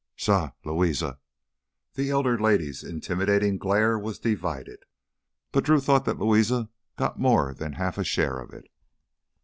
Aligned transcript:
"Suh!... 0.17 0.53
Louisa!" 0.65 1.19
The 1.93 2.09
elder 2.09 2.39
lady's 2.39 2.83
intimidating 2.83 3.59
glare 3.59 3.99
was 3.99 4.17
divided, 4.17 4.79
but 5.51 5.63
Drew 5.63 5.79
thought 5.79 6.05
that 6.05 6.17
Louisa 6.19 6.69
got 6.97 7.19
more 7.19 7.53
than 7.53 7.75
a 7.75 7.77
half 7.77 8.03
share 8.03 8.39
of 8.39 8.51
it. 8.51 8.65